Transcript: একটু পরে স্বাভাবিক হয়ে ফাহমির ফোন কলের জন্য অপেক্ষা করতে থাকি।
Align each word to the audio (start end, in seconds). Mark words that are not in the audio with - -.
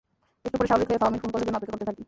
একটু 0.45 0.57
পরে 0.59 0.69
স্বাভাবিক 0.71 0.89
হয়ে 0.91 1.01
ফাহমির 1.03 1.21
ফোন 1.23 1.31
কলের 1.33 1.45
জন্য 1.47 1.57
অপেক্ষা 1.57 1.73
করতে 1.73 1.87
থাকি। 1.89 1.99